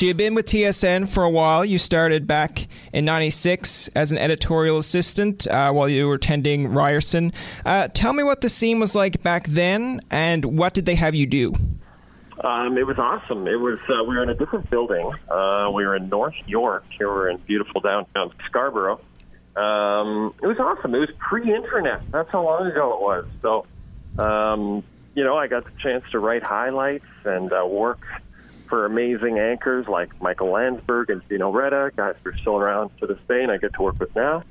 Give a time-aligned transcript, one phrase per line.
[0.00, 1.62] So you've been with TSN for a while.
[1.62, 7.34] You started back in '96 as an editorial assistant uh, while you were attending Ryerson.
[7.66, 11.14] Uh, tell me what the scene was like back then, and what did they have
[11.14, 11.52] you do?
[12.42, 13.46] Um, it was awesome.
[13.46, 15.12] It was uh, we were in a different building.
[15.28, 16.86] Uh, we were in North York.
[16.96, 19.02] Here we were in beautiful downtown Scarborough.
[19.54, 20.94] Um, it was awesome.
[20.94, 22.10] It was pre-internet.
[22.10, 23.26] That's how long ago it was.
[23.42, 23.66] So,
[24.18, 24.82] um,
[25.14, 28.00] you know, I got the chance to write highlights and uh, work
[28.70, 33.06] for amazing anchors like Michael Landsberg and Gino Reda, guys who are still around to
[33.06, 34.44] this day, and I get to work with now.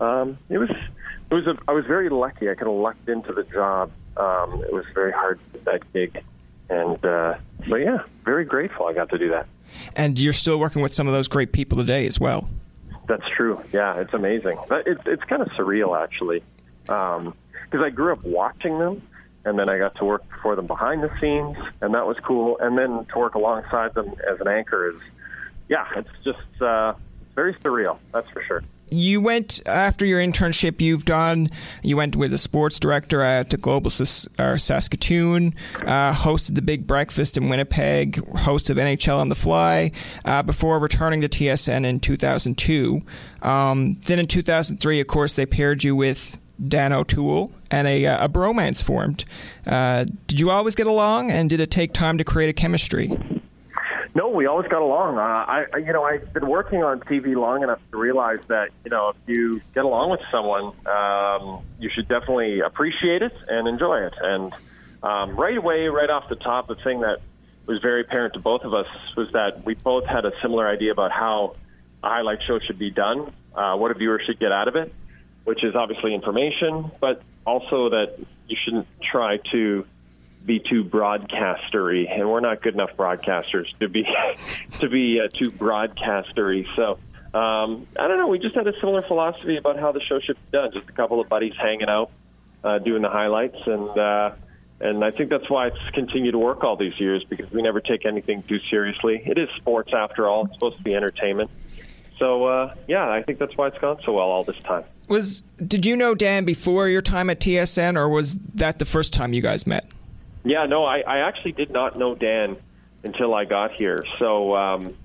[0.00, 1.46] Um, it was, it was.
[1.46, 2.50] A, I was very lucky.
[2.50, 3.90] I kind of lucked into the job.
[4.16, 6.22] Um, it was very hard to get that gig,
[6.68, 9.46] and uh, so yeah, very grateful I got to do that.
[9.96, 12.48] And you're still working with some of those great people today as well.
[13.08, 13.62] That's true.
[13.72, 14.58] Yeah, it's amazing.
[14.70, 16.42] It's it's kind of surreal actually,
[16.84, 17.34] because um,
[17.82, 19.02] I grew up watching them
[19.44, 22.58] and then I got to work for them behind the scenes, and that was cool.
[22.58, 25.00] And then to work alongside them as an anchor is,
[25.68, 26.94] yeah, it's just uh,
[27.34, 27.98] very surreal.
[28.12, 28.62] That's for sure.
[28.92, 30.80] You went after your internship.
[30.80, 31.48] You've done.
[31.82, 35.54] You went with a sports director at Global Saskatoon.
[35.80, 38.16] Uh, hosted the Big Breakfast in Winnipeg.
[38.16, 39.92] Hosted NHL on the Fly.
[40.26, 43.00] Uh, before returning to TSN in 2002.
[43.40, 48.26] Um, then in 2003, of course, they paired you with Dan O'Toole, and a, uh,
[48.26, 49.24] a bromance formed.
[49.66, 53.10] Uh, did you always get along, and did it take time to create a chemistry?
[54.14, 55.16] No, we always got along.
[55.16, 58.90] Uh, I, you know, I've been working on TV long enough to realize that you
[58.90, 64.06] know if you get along with someone, um, you should definitely appreciate it and enjoy
[64.06, 64.12] it.
[64.20, 64.52] And
[65.02, 67.20] um, right away, right off the top, the thing that
[67.66, 68.86] was very apparent to both of us
[69.16, 71.54] was that we both had a similar idea about how
[72.02, 74.92] a highlight show should be done, uh, what a viewer should get out of it
[75.44, 79.86] which is obviously information, but also that you shouldn't try to
[80.44, 84.04] be too broadcastery, and we're not good enough broadcasters to be
[84.80, 86.66] to be uh, too broadcastery.
[86.76, 86.98] So
[87.38, 88.26] um, I don't know.
[88.26, 90.70] We just had a similar philosophy about how the show should be done.
[90.72, 92.10] Just a couple of buddies hanging out,
[92.62, 94.32] uh, doing the highlights, and uh,
[94.80, 97.80] and I think that's why it's continued to work all these years because we never
[97.80, 99.22] take anything too seriously.
[99.24, 100.46] It is sports after all.
[100.46, 101.50] It's supposed to be entertainment.
[102.18, 104.84] So uh, yeah, I think that's why it's gone so well all this time.
[105.08, 109.12] Was did you know Dan before your time at TSN, or was that the first
[109.12, 109.86] time you guys met?
[110.44, 112.56] Yeah, no, I, I actually did not know Dan
[113.04, 114.04] until I got here.
[114.18, 114.96] So, um,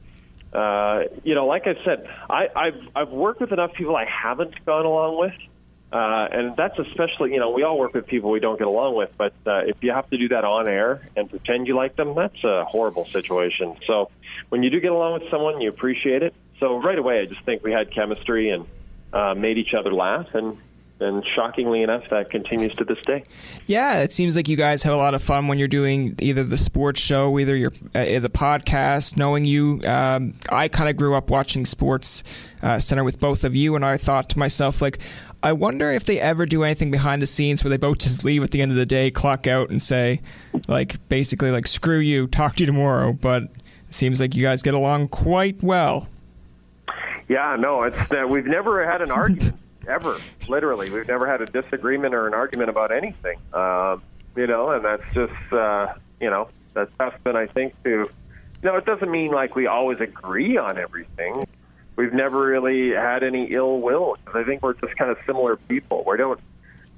[0.53, 4.65] uh, you know, like I said, I, I've I've worked with enough people I haven't
[4.65, 5.33] gone along with,
[5.91, 8.95] uh, and that's especially you know we all work with people we don't get along
[8.95, 9.11] with.
[9.17, 12.15] But uh, if you have to do that on air and pretend you like them,
[12.15, 13.77] that's a horrible situation.
[13.85, 14.09] So,
[14.49, 16.33] when you do get along with someone, you appreciate it.
[16.59, 18.65] So right away, I just think we had chemistry and
[19.13, 20.57] uh, made each other laugh, and
[20.99, 23.23] and shockingly enough, that continues to this day.
[23.67, 26.43] Yeah, it seems like you guys have a lot of fun when you're doing either
[26.43, 29.15] the sports show, either your uh, the podcast.
[29.15, 32.23] Knowing you, um, I kind of grew up watching Sports
[32.63, 34.97] uh, Center with both of you, and I thought to myself, like,
[35.43, 38.41] I wonder if they ever do anything behind the scenes where they both just leave
[38.41, 40.21] at the end of the day, clock out, and say,
[40.67, 43.13] like, basically, like, screw you, talk to you tomorrow.
[43.13, 46.07] But it seems like you guys get along quite well.
[47.27, 49.57] Yeah, no, it's uh, we've never had an argument
[49.87, 50.17] ever.
[50.47, 53.37] Literally, we've never had a disagreement or an argument about anything.
[53.53, 54.01] Um,
[54.35, 58.09] you know, and that's just uh, you know that's testament, I think, to you
[58.63, 61.47] know it doesn't mean like we always agree on everything.
[61.95, 65.57] We've never really had any ill will because I think we're just kind of similar
[65.57, 66.03] people.
[66.07, 66.39] We don't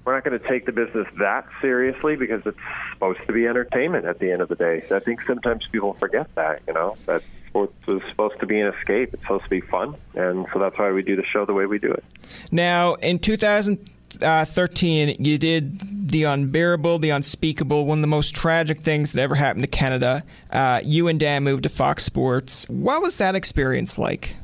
[0.09, 2.57] we're not going to take the business that seriously because it's
[2.93, 4.83] supposed to be entertainment at the end of the day.
[4.89, 8.59] So I think sometimes people forget that, you know, that sports is supposed to be
[8.59, 9.13] an escape.
[9.13, 11.65] It's supposed to be fun, and so that's why we do the show the way
[11.65, 12.03] we do it.
[12.51, 19.13] Now, in 2013, you did the unbearable, the unspeakable, one of the most tragic things
[19.13, 20.23] that ever happened to Canada.
[20.51, 22.67] Uh, you and Dan moved to Fox Sports.
[22.69, 24.35] What was that experience like?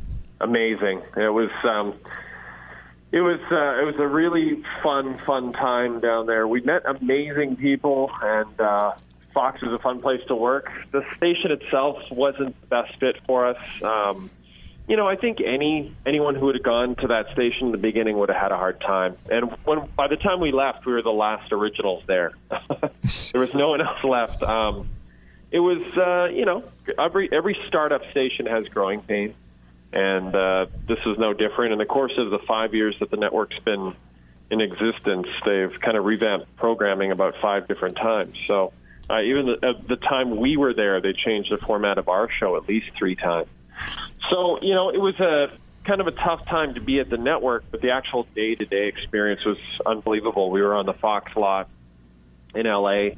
[0.42, 1.02] Amazing.
[1.16, 1.50] It was.
[1.64, 1.94] Um,
[3.12, 6.48] it was uh, it was a really fun fun time down there.
[6.50, 8.92] We met amazing people, and uh,
[9.36, 10.72] Fox was a fun place to work.
[10.92, 13.58] The station itself wasn't the best fit for us.
[13.84, 14.32] Um,
[14.88, 18.18] you know, I think any anyone who had gone to that station in the beginning
[18.18, 19.18] would have had a hard time.
[19.30, 22.32] And when by the time we left, we were the last originals there.
[22.50, 24.42] there was no one else left.
[24.42, 24.88] Um,
[25.52, 26.64] it was, uh, you know,
[26.98, 29.36] every every startup station has growing pains,
[29.92, 31.74] and uh, this is no different.
[31.74, 33.96] In the course of the five years that the network's been
[34.50, 38.38] in existence, they've kind of revamped programming about five different times.
[38.48, 38.72] So
[39.10, 42.30] uh, even the, at the time we were there, they changed the format of our
[42.30, 43.48] show at least three times.
[44.30, 45.52] So, you know, it was a
[45.84, 48.66] kind of a tough time to be at the network, but the actual day to
[48.66, 50.50] day experience was unbelievable.
[50.50, 51.70] We were on the Fox lot
[52.56, 53.10] in LA,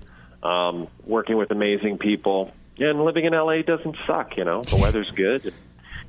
[0.43, 2.51] um, working with amazing people.
[2.77, 4.61] And living in LA doesn't suck, you know.
[4.61, 5.53] The weather's good,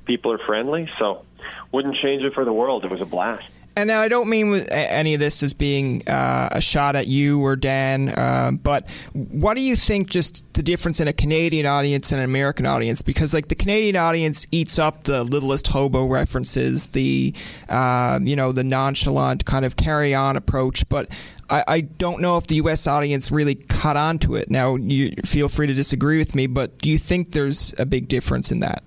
[0.04, 1.24] people are friendly, so
[1.72, 2.84] wouldn't change it for the world.
[2.84, 3.46] It was a blast.
[3.78, 7.40] And now I don't mean any of this as being uh, a shot at you
[7.40, 12.10] or Dan, uh, but what do you think just the difference in a Canadian audience
[12.10, 13.02] and an American audience?
[13.02, 17.32] Because like the Canadian audience eats up the littlest hobo references, the
[17.68, 21.08] uh, you know the nonchalant kind of carry on approach, but
[21.48, 22.88] I, I, don't know if the U.S.
[22.88, 24.50] audience really caught on to it.
[24.50, 28.08] Now, you feel free to disagree with me, but do you think there's a big
[28.08, 28.82] difference in that?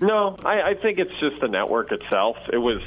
[0.00, 2.38] No, I, I think it's just the network itself.
[2.52, 2.80] It was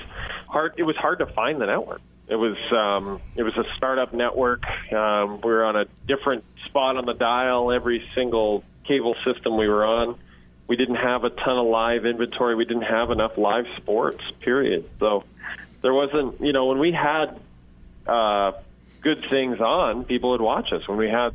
[0.47, 0.73] hard.
[0.77, 2.01] It was hard to find the network.
[2.27, 4.65] It was um, it was a startup network.
[4.91, 9.67] Um, we were on a different spot on the dial every single cable system we
[9.67, 10.17] were on.
[10.67, 12.55] We didn't have a ton of live inventory.
[12.55, 14.21] We didn't have enough live sports.
[14.41, 14.89] Period.
[14.99, 15.23] So
[15.81, 16.41] there wasn't.
[16.41, 17.39] You know, when we had
[18.05, 18.51] uh,
[19.01, 20.85] good things on, people would watch us.
[20.87, 21.33] When we had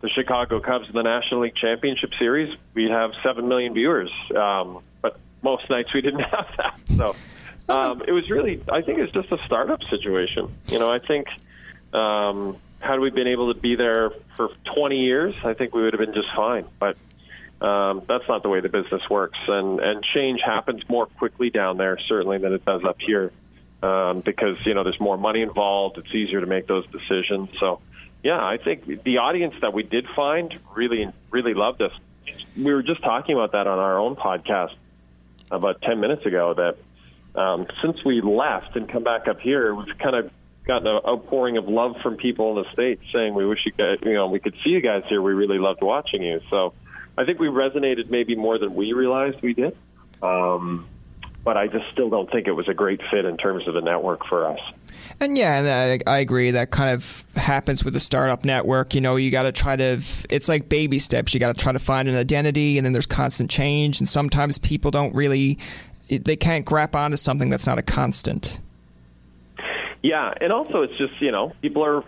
[0.00, 4.10] the Chicago Cubs in the National League Championship Series, we'd have seven million viewers.
[4.34, 6.80] Um, but most nights we didn't have that.
[6.96, 7.14] So
[7.68, 10.54] um, it was really, I think it's just a startup situation.
[10.68, 11.28] You know, I think
[11.94, 15.92] um, had we been able to be there for 20 years, I think we would
[15.92, 16.66] have been just fine.
[16.78, 16.96] But
[17.62, 21.76] um, that's not the way the business works, and and change happens more quickly down
[21.76, 23.30] there certainly than it does up here,
[23.84, 25.96] um, because you know there's more money involved.
[25.96, 27.50] It's easier to make those decisions.
[27.60, 27.80] So,
[28.24, 31.92] yeah, I think the audience that we did find really really loved us.
[32.56, 34.74] We were just talking about that on our own podcast
[35.50, 36.54] about 10 minutes ago.
[36.54, 36.76] That
[37.34, 40.30] um, since we left and come back up here, we've kind of
[40.66, 43.98] gotten an outpouring of love from people in the states saying we wish you guys,
[44.02, 45.20] you know, we could see you guys here.
[45.20, 46.40] We really loved watching you.
[46.50, 46.74] So
[47.16, 49.76] I think we resonated maybe more than we realized we did.
[50.22, 50.86] Um,
[51.44, 53.80] but I just still don't think it was a great fit in terms of the
[53.80, 54.60] network for us.
[55.18, 56.52] And yeah, and I, I agree.
[56.52, 58.94] That kind of happens with a startup network.
[58.94, 60.00] You know, you got to try to.
[60.30, 61.34] It's like baby steps.
[61.34, 63.98] You got to try to find an identity, and then there's constant change.
[63.98, 65.58] And sometimes people don't really
[66.18, 68.60] they can't grab onto something that's not a constant.
[70.02, 72.02] Yeah, and also it's just you know people are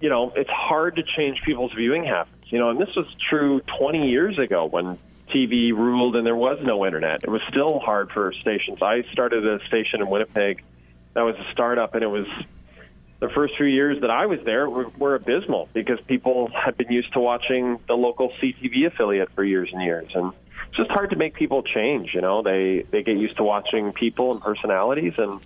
[0.00, 2.32] you know it's hard to change people's viewing habits.
[2.46, 4.98] You know, and this was true 20 years ago when
[5.34, 7.24] TV ruled and there was no internet.
[7.24, 8.78] It was still hard for stations.
[8.80, 10.62] I started a station in Winnipeg
[11.14, 12.26] that was a startup, and it was
[13.20, 16.92] the first few years that I was there were, were abysmal because people had been
[16.92, 20.32] used to watching the local CTV affiliate for years and years, and
[20.76, 22.14] it's just hard to make people change.
[22.14, 25.40] You know, they they get used to watching people and personalities, and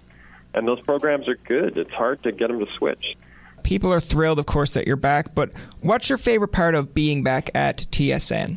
[0.54, 1.78] and those programs are good.
[1.78, 3.16] It's hard to get them to switch.
[3.62, 5.34] People are thrilled, of course, that you're back.
[5.34, 8.56] But what's your favorite part of being back at TSN?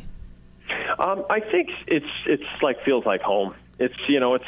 [0.98, 3.54] Um, I think it's it's like feels like home.
[3.78, 4.44] It's you know it's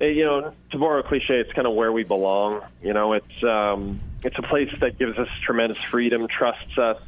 [0.00, 2.62] you know to borrow a cliche, it's kind of where we belong.
[2.82, 7.00] You know, it's um, it's a place that gives us tremendous freedom, trusts us,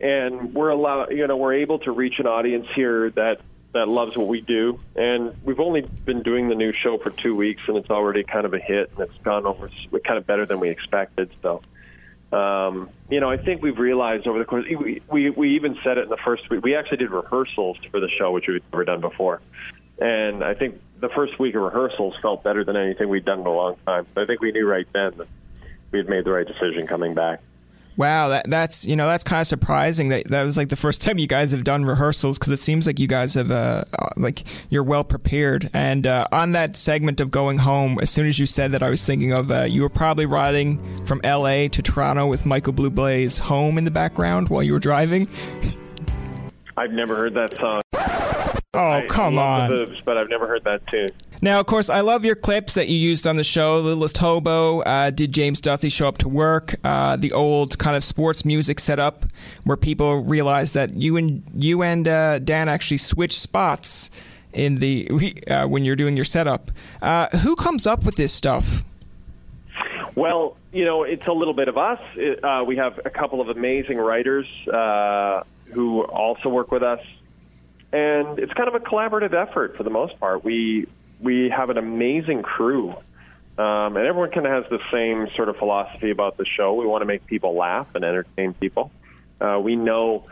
[0.00, 1.10] and we're allowed.
[1.10, 3.40] You know, we're able to reach an audience here that
[3.74, 4.80] that loves what we do.
[4.96, 8.46] And we've only been doing the new show for two weeks, and it's already kind
[8.46, 9.68] of a hit, and it's gone over
[10.04, 11.30] kind of better than we expected.
[11.42, 11.60] So,
[12.32, 14.64] um, you know, I think we've realized over the course.
[14.68, 16.64] We, we we even said it in the first week.
[16.64, 19.40] We actually did rehearsals for the show, which we've never done before.
[19.98, 23.46] And I think the first week of rehearsals felt better than anything we'd done in
[23.46, 24.06] a long time.
[24.14, 25.28] So I think we knew right then that
[25.90, 27.40] we had made the right decision coming back.
[27.96, 31.00] Wow, that, that's you know that's kind of surprising that that was like the first
[31.00, 34.08] time you guys have done rehearsals because it seems like you guys have uh, uh,
[34.16, 35.70] like you're well prepared.
[35.72, 38.90] And uh, on that segment of going home, as soon as you said that, I
[38.90, 41.68] was thinking of uh, you were probably riding from L.A.
[41.68, 45.28] to Toronto with Michael Bublé's "Home" in the background while you were driving.
[46.76, 47.83] I've never heard that song.
[48.74, 49.70] Oh, come on.
[49.70, 51.10] Boobs, but I've never heard that tune.
[51.44, 53.78] Now, of course, I love your clips that you used on the show.
[53.78, 56.74] Littlest Hobo, uh, did James Duthie show up to work?
[56.84, 59.26] Uh, the old kind of sports music setup
[59.64, 64.10] where people realize that you and you and uh, Dan actually switch spots
[64.54, 65.06] in the
[65.50, 66.70] uh, when you're doing your setup.
[67.02, 68.82] Uh, who comes up with this stuff?
[70.14, 72.00] Well, you know, it's a little bit of us.
[72.16, 74.46] It, uh, we have a couple of amazing writers
[75.72, 77.00] who also work with us
[77.94, 80.44] and it's kind of a collaborative effort for the most part.
[80.44, 80.86] We
[81.20, 82.90] we have an amazing crew,
[83.56, 86.74] um, and everyone kind of has the same sort of philosophy about the show.
[86.74, 88.90] We want to make people laugh and entertain people.
[89.40, 90.26] Uh, we know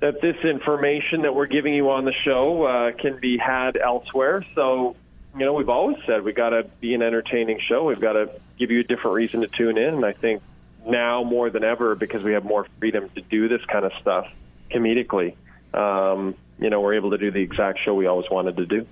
[0.00, 4.44] that this information that we're giving you on the show uh, can be had elsewhere.
[4.54, 4.94] So,
[5.36, 7.84] you know, we've always said we got to be an entertaining show.
[7.84, 9.94] We've got to give you a different reason to tune in.
[9.94, 10.42] And I think
[10.86, 14.30] now more than ever, because we have more freedom to do this kind of stuff
[14.70, 15.34] comedically,
[15.76, 18.86] um, you know, we're able to do the exact show we always wanted to do.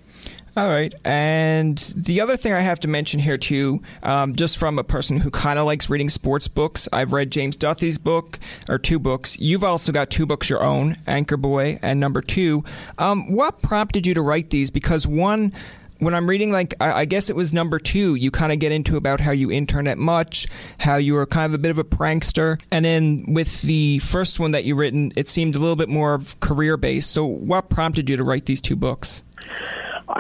[0.57, 0.95] All right.
[1.05, 5.19] And the other thing I have to mention here, too, um, just from a person
[5.19, 8.39] who kind of likes reading sports books, I've read James Duthie's book,
[8.69, 9.37] or two books.
[9.41, 12.63] You've also got two books your own, Anchor Boy and number two.
[12.99, 14.71] Um, what prompted you to write these?
[14.71, 15.53] Because one,
[15.99, 18.73] when I'm reading, like, I, I guess it was number two, you kind of get
[18.73, 20.47] into about how you intern at Much,
[20.79, 22.61] how you were kind of a bit of a prankster.
[22.71, 26.21] And then with the first one that you written, it seemed a little bit more
[26.41, 27.11] career based.
[27.11, 29.23] So, what prompted you to write these two books?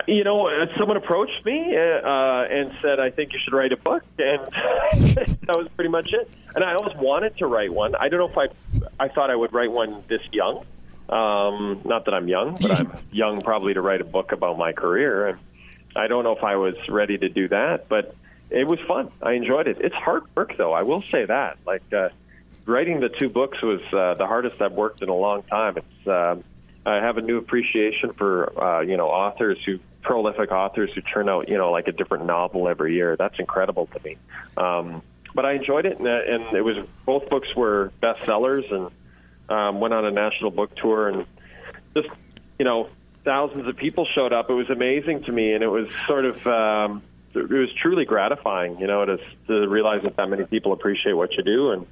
[0.09, 3.71] You know, uh, someone approached me uh, uh, and said, "I think you should write
[3.71, 4.41] a book," and
[4.93, 6.29] that was pretty much it.
[6.55, 7.95] And I always wanted to write one.
[7.95, 8.51] I don't know if
[8.99, 10.65] I, I thought I would write one this young.
[11.09, 14.73] Um, not that I'm young, but I'm young probably to write a book about my
[14.73, 15.39] career.
[15.97, 18.15] I don't know if I was ready to do that, but
[18.51, 19.11] it was fun.
[19.23, 19.79] I enjoyed it.
[19.81, 20.73] It's hard work, though.
[20.73, 21.59] I will say that.
[21.67, 22.09] Like uh,
[22.67, 25.77] writing the two books was uh, the hardest I've worked in a long time.
[25.77, 26.37] It's uh,
[26.87, 31.29] I have a new appreciation for uh, you know authors who prolific authors who turn
[31.29, 33.17] out you know like a different novel every year.
[33.17, 34.17] That's incredible to me.
[34.57, 35.03] Um,
[35.35, 38.91] but I enjoyed it, and, and it was both books were bestsellers, and
[39.49, 41.27] um, went on a national book tour, and
[41.95, 42.09] just
[42.59, 42.89] you know
[43.25, 44.51] thousands of people showed up.
[44.51, 47.03] It was amazing to me, and it was sort of um,
[47.35, 51.33] it was truly gratifying, you know, to to realize that that many people appreciate what
[51.37, 51.87] you do and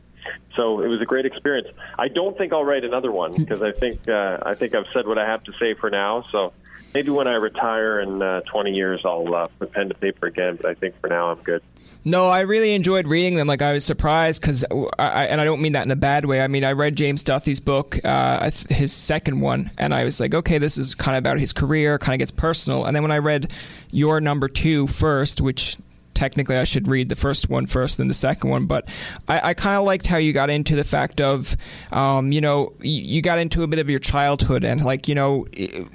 [0.57, 1.69] so it was a great experience.
[1.99, 5.07] I don't think I'll write another one because I think uh, I think I've said
[5.07, 6.25] what I have to say for now.
[6.31, 6.53] So
[6.95, 10.57] maybe when I retire in uh, 20 years, I'll uh, put pen to paper again.
[10.57, 11.63] But I think for now, I'm good.
[12.05, 13.47] No, I really enjoyed reading them.
[13.47, 16.41] Like I was surprised because, and I don't mean that in a bad way.
[16.41, 20.35] I mean I read James Duthie's book, uh, his second one, and I was like,
[20.35, 22.87] okay, this is kind of about his career, kind of gets personal.
[22.87, 23.53] And then when I read
[23.93, 25.77] your number two first, which
[26.23, 28.67] technically I should read the first one first, then the second one.
[28.67, 28.89] But
[29.27, 31.57] I, I kind of liked how you got into the fact of,
[31.91, 35.17] um, you know, you, you, got into a bit of your childhood and like, you
[35.17, 35.47] know,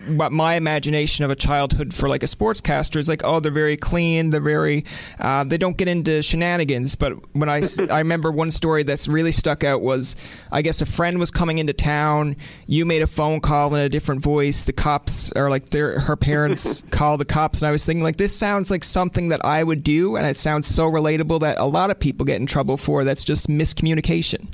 [0.07, 3.77] what my imagination of a childhood for like a sportscaster is like, oh, they're very
[3.77, 4.83] clean, they're very,
[5.19, 6.95] uh, they don't get into shenanigans.
[6.95, 10.17] But when I, I remember one story that's really stuck out was,
[10.51, 13.87] I guess a friend was coming into town, you made a phone call in a
[13.87, 17.85] different voice, the cops or like their her parents call the cops, and I was
[17.85, 21.39] thinking like this sounds like something that I would do and it sounds so relatable
[21.41, 23.03] that a lot of people get in trouble for.
[23.03, 24.47] That's just miscommunication.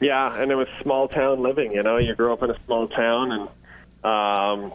[0.00, 1.72] Yeah, and it was small town living.
[1.72, 3.48] You know, you grew up in a small town, and
[4.04, 4.72] um,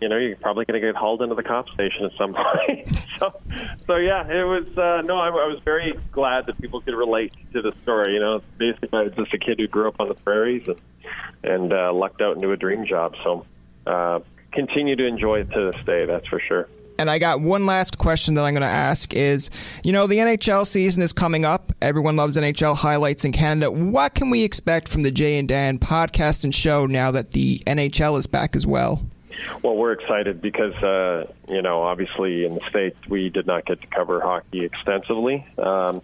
[0.00, 2.34] you know, you're probably going to get hauled into the cop station at some
[2.68, 2.88] point.
[3.18, 3.32] so,
[3.86, 4.66] so yeah, it was.
[4.76, 8.14] Uh, no, I, I was very glad that people could relate to the story.
[8.14, 10.80] You know, basically, I was just a kid who grew up on the prairies and
[11.42, 13.14] and uh, lucked out into a dream job.
[13.22, 13.46] So,
[13.86, 14.20] uh,
[14.52, 16.04] continue to enjoy it to this day.
[16.04, 16.68] That's for sure.
[16.98, 19.50] And I got one last question that I'm going to ask is,
[19.84, 21.72] you know, the NHL season is coming up.
[21.80, 23.70] Everyone loves NHL highlights in Canada.
[23.70, 27.62] What can we expect from the Jay and Dan podcast and show now that the
[27.68, 29.00] NHL is back as well?
[29.62, 33.80] Well, we're excited because, uh, you know, obviously in the States, we did not get
[33.80, 35.46] to cover hockey extensively.
[35.56, 36.02] Um,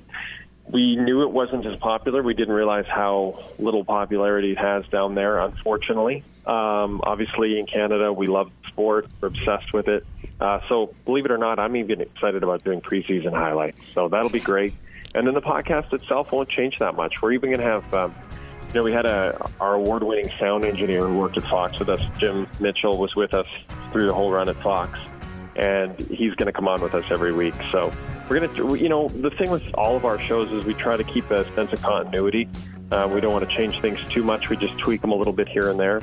[0.71, 2.23] we knew it wasn't as popular.
[2.23, 6.23] We didn't realize how little popularity it has down there, unfortunately.
[6.47, 10.07] Um, obviously, in Canada, we love sport, we're obsessed with it.
[10.41, 13.81] Uh, so, believe it or not, I'm even excited about doing preseason highlights.
[13.93, 14.75] So, that'll be great.
[15.15, 17.23] And then the podcast itself won't change that much.
[17.23, 18.15] We're even going to have, um,
[18.69, 21.89] you know, we had a, our award winning sound engineer who worked at Fox with
[21.89, 23.47] us, Jim Mitchell, was with us
[23.91, 24.99] through the whole run at Fox.
[25.57, 27.55] And he's going to come on with us every week.
[27.71, 27.93] So,
[28.29, 30.97] we're going to, you know, the thing with all of our shows is we try
[30.97, 32.49] to keep a sense of continuity.
[32.91, 34.51] Uh, we don't want to change things too much.
[34.51, 36.03] We just tweak them a little bit here and there.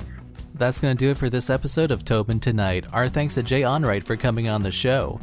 [0.61, 2.85] That's going to do it for this episode of Tobin Tonight.
[2.93, 5.19] Our thanks to Jay Onrait for coming on the show.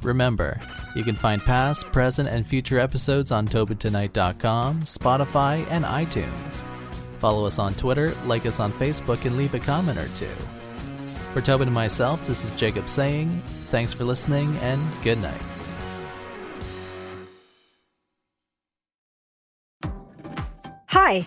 [0.00, 0.60] Remember,
[0.94, 6.64] you can find past, present, and future episodes on TobinTonight.com, Spotify, and iTunes.
[7.18, 10.30] Follow us on Twitter, like us on Facebook, and leave a comment or two.
[11.32, 13.28] For Tobin and myself, this is Jacob saying,
[13.72, 15.42] thanks for listening and good night.
[20.86, 21.26] Hi,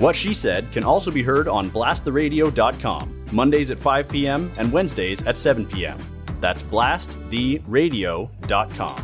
[0.00, 4.50] What She Said can also be heard on blasttheradio.com, Mondays at 5 p.m.
[4.56, 5.98] and Wednesdays at 7 p.m.
[6.40, 8.96] That's blasttheradio.com.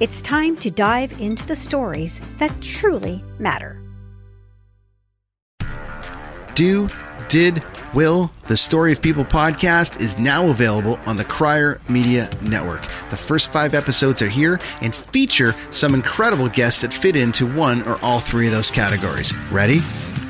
[0.00, 3.78] It's time to dive into the stories that truly matter.
[6.54, 6.88] Do,
[7.28, 7.62] did,
[7.92, 12.80] will, the Story of People podcast is now available on the Crier Media Network.
[13.10, 17.86] The first five episodes are here and feature some incredible guests that fit into one
[17.86, 19.34] or all three of those categories.
[19.50, 19.82] Ready?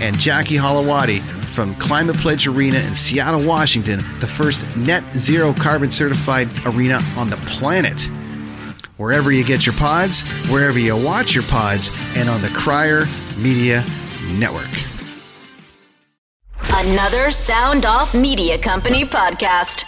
[0.00, 5.88] And Jackie Holowati from Climate Pledge Arena in Seattle, Washington, the first net zero carbon
[5.88, 8.10] certified arena on the planet.
[8.96, 13.84] Wherever you get your pods, wherever you watch your pods, and on the Crier Media
[14.34, 14.70] Network.
[16.76, 19.84] Another Sound Off Media Company podcast.